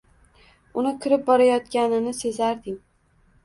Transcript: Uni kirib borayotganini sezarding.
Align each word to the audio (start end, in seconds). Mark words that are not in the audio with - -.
Uni 0.83 0.93
kirib 1.03 1.23
borayotganini 1.29 2.17
sezarding. 2.23 2.85